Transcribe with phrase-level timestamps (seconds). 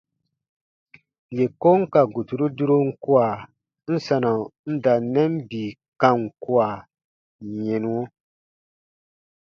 [1.35, 3.29] Yè kon ka guturu durom kua,
[3.91, 4.31] n sanɔ
[4.71, 6.67] n da n nɛn bii kam kua
[7.65, 8.01] yɛnuɔ.